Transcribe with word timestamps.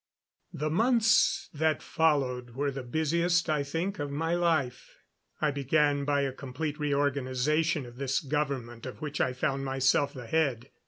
The 0.51 0.71
months 0.71 1.47
that 1.53 1.83
followed 1.83 2.55
were 2.55 2.71
the 2.71 2.81
busiest, 2.81 3.51
I 3.51 3.61
think, 3.61 3.99
of 3.99 4.09
my 4.09 4.33
life. 4.33 4.97
I 5.39 5.51
began 5.51 6.05
by 6.05 6.21
a 6.21 6.33
complete 6.33 6.79
reorganization 6.79 7.85
of 7.85 7.97
this 7.97 8.19
government 8.19 8.87
of 8.87 8.99
which 8.99 9.21
I 9.21 9.31
found 9.33 9.63
myself 9.63 10.11
the 10.15 10.25
head. 10.25 10.71